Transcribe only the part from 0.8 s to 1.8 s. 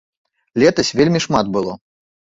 вельмі шмат было.